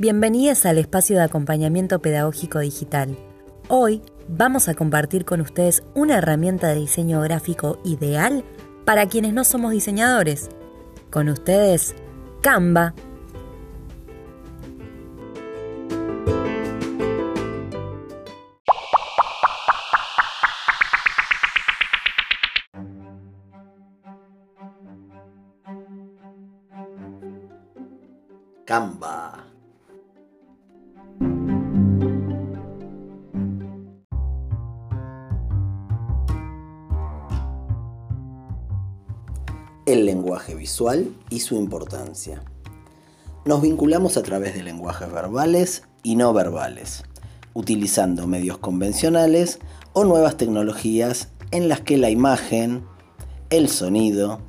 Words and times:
Bienvenidos 0.00 0.64
al 0.64 0.78
espacio 0.78 1.16
de 1.16 1.24
acompañamiento 1.24 1.98
pedagógico 2.00 2.60
digital. 2.60 3.18
Hoy 3.66 4.00
vamos 4.28 4.68
a 4.68 4.74
compartir 4.74 5.24
con 5.24 5.40
ustedes 5.40 5.82
una 5.96 6.18
herramienta 6.18 6.68
de 6.68 6.76
diseño 6.76 7.20
gráfico 7.20 7.80
ideal 7.84 8.44
para 8.84 9.06
quienes 9.06 9.32
no 9.32 9.42
somos 9.42 9.72
diseñadores. 9.72 10.50
Con 11.10 11.28
ustedes, 11.28 11.96
Canva. 12.42 12.94
Canva. 28.64 29.47
El 39.88 40.04
lenguaje 40.04 40.54
visual 40.54 41.14
y 41.30 41.40
su 41.40 41.54
importancia. 41.54 42.42
Nos 43.46 43.62
vinculamos 43.62 44.18
a 44.18 44.22
través 44.22 44.52
de 44.52 44.62
lenguajes 44.62 45.10
verbales 45.10 45.84
y 46.02 46.16
no 46.16 46.34
verbales, 46.34 47.04
utilizando 47.54 48.26
medios 48.26 48.58
convencionales 48.58 49.60
o 49.94 50.04
nuevas 50.04 50.36
tecnologías 50.36 51.28
en 51.52 51.70
las 51.70 51.80
que 51.80 51.96
la 51.96 52.10
imagen, 52.10 52.84
el 53.48 53.70
sonido 53.70 54.42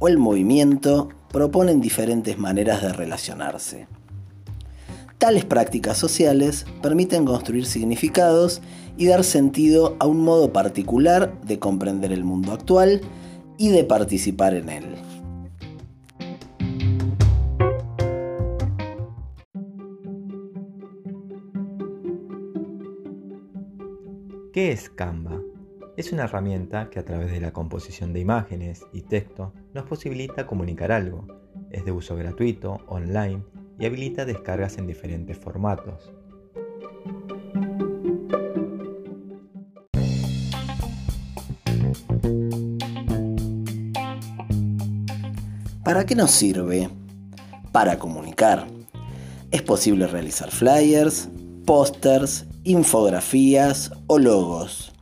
o 0.00 0.08
el 0.08 0.18
movimiento 0.18 1.10
proponen 1.30 1.80
diferentes 1.80 2.36
maneras 2.36 2.82
de 2.82 2.92
relacionarse. 2.92 3.86
Tales 5.18 5.44
prácticas 5.44 5.96
sociales 5.96 6.66
permiten 6.82 7.24
construir 7.24 7.66
significados 7.66 8.60
y 8.96 9.06
dar 9.06 9.22
sentido 9.22 9.94
a 10.00 10.06
un 10.06 10.18
modo 10.18 10.52
particular 10.52 11.40
de 11.42 11.60
comprender 11.60 12.10
el 12.10 12.24
mundo 12.24 12.50
actual 12.50 13.00
y 13.58 13.70
de 13.70 13.84
participar 13.84 14.54
en 14.54 14.68
él. 14.68 14.96
¿Qué 24.52 24.70
es 24.70 24.90
Canva? 24.90 25.40
Es 25.96 26.12
una 26.12 26.24
herramienta 26.24 26.90
que 26.90 26.98
a 26.98 27.04
través 27.04 27.30
de 27.30 27.40
la 27.40 27.52
composición 27.52 28.12
de 28.12 28.20
imágenes 28.20 28.84
y 28.92 29.00
texto 29.00 29.54
nos 29.72 29.84
posibilita 29.84 30.46
comunicar 30.46 30.92
algo. 30.92 31.26
Es 31.70 31.86
de 31.86 31.92
uso 31.92 32.16
gratuito, 32.16 32.80
online 32.86 33.42
y 33.78 33.86
habilita 33.86 34.26
descargas 34.26 34.76
en 34.76 34.86
diferentes 34.86 35.38
formatos. 35.38 36.12
¿Para 45.84 46.06
qué 46.06 46.14
nos 46.14 46.30
sirve? 46.30 46.88
Para 47.72 47.98
comunicar. 47.98 48.68
Es 49.50 49.62
posible 49.62 50.06
realizar 50.06 50.52
flyers, 50.52 51.28
pósters, 51.66 52.46
infografías 52.62 53.90
o 54.06 54.20
logos. 54.20 54.92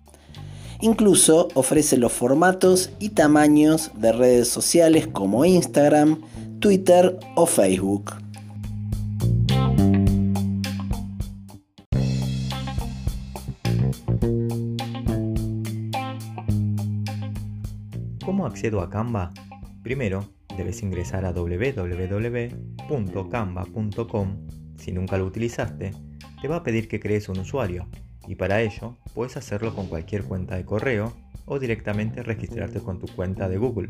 Incluso 0.80 1.48
ofrece 1.52 1.98
los 1.98 2.12
formatos 2.12 2.92
y 2.98 3.10
tamaños 3.10 3.90
de 3.94 4.12
redes 4.12 4.48
sociales 4.48 5.06
como 5.06 5.44
Instagram, 5.44 6.22
Twitter 6.60 7.18
o 7.36 7.44
Facebook. 7.44 8.12
¿Cómo 18.24 18.46
accedo 18.46 18.80
a 18.80 18.88
Canva? 18.88 19.30
Primero, 19.82 20.39
debes 20.60 20.82
ingresar 20.82 21.24
a 21.24 21.32
www.canva.com. 21.32 22.36
Si 24.76 24.92
nunca 24.92 25.16
lo 25.16 25.24
utilizaste, 25.24 25.92
te 26.42 26.48
va 26.48 26.56
a 26.56 26.62
pedir 26.62 26.86
que 26.86 27.00
crees 27.00 27.30
un 27.30 27.38
usuario 27.38 27.88
y 28.26 28.34
para 28.34 28.60
ello 28.60 28.98
puedes 29.14 29.38
hacerlo 29.38 29.74
con 29.74 29.86
cualquier 29.86 30.24
cuenta 30.24 30.56
de 30.56 30.66
correo 30.66 31.14
o 31.46 31.58
directamente 31.58 32.22
registrarte 32.22 32.80
con 32.80 32.98
tu 32.98 33.06
cuenta 33.06 33.48
de 33.48 33.56
Google, 33.56 33.88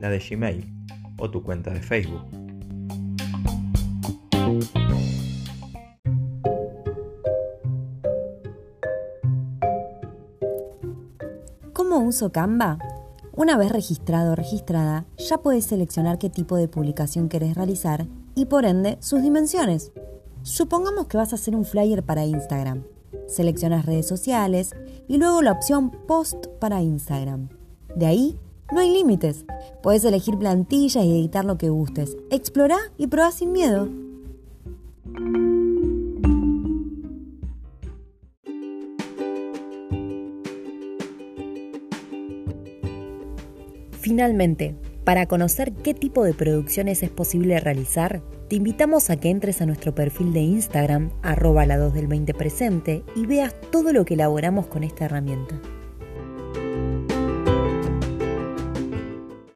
la 0.00 0.08
de 0.08 0.20
Gmail 0.20 0.72
o 1.18 1.28
tu 1.32 1.42
cuenta 1.42 1.72
de 1.72 1.80
Facebook. 1.80 2.22
¿Cómo 11.72 11.98
uso 11.98 12.30
Canva? 12.30 12.78
Una 13.36 13.56
vez 13.56 13.72
registrado 13.72 14.32
o 14.32 14.36
registrada, 14.36 15.06
ya 15.18 15.38
puedes 15.38 15.64
seleccionar 15.64 16.18
qué 16.18 16.30
tipo 16.30 16.56
de 16.56 16.68
publicación 16.68 17.28
querés 17.28 17.56
realizar 17.56 18.06
y 18.36 18.44
por 18.46 18.64
ende 18.64 18.96
sus 19.00 19.22
dimensiones. 19.22 19.90
Supongamos 20.42 21.08
que 21.08 21.16
vas 21.16 21.32
a 21.32 21.34
hacer 21.34 21.56
un 21.56 21.64
flyer 21.64 22.04
para 22.04 22.24
Instagram. 22.24 22.84
Seleccionas 23.26 23.86
redes 23.86 24.06
sociales 24.06 24.70
y 25.08 25.16
luego 25.16 25.42
la 25.42 25.50
opción 25.50 25.90
Post 26.06 26.46
para 26.60 26.82
Instagram. 26.82 27.48
De 27.96 28.06
ahí 28.06 28.38
no 28.72 28.78
hay 28.78 28.90
límites. 28.90 29.44
Puedes 29.82 30.04
elegir 30.04 30.38
plantillas 30.38 31.04
y 31.04 31.10
editar 31.10 31.44
lo 31.44 31.58
que 31.58 31.70
gustes. 31.70 32.16
Explora 32.30 32.78
y 32.98 33.08
prueba 33.08 33.32
sin 33.32 33.50
miedo. 33.50 33.88
Finalmente, 44.04 44.74
para 45.04 45.24
conocer 45.24 45.72
qué 45.72 45.94
tipo 45.94 46.24
de 46.24 46.34
producciones 46.34 47.02
es 47.02 47.08
posible 47.08 47.58
realizar, 47.58 48.20
te 48.50 48.56
invitamos 48.56 49.08
a 49.08 49.16
que 49.16 49.30
entres 49.30 49.62
a 49.62 49.66
nuestro 49.66 49.94
perfil 49.94 50.34
de 50.34 50.40
Instagram, 50.40 51.10
arroba 51.22 51.64
la 51.64 51.78
2 51.78 51.94
del 51.94 52.06
20 52.06 52.34
presente, 52.34 53.02
y 53.16 53.24
veas 53.24 53.58
todo 53.70 53.94
lo 53.94 54.04
que 54.04 54.12
elaboramos 54.12 54.66
con 54.66 54.84
esta 54.84 55.06
herramienta. 55.06 55.58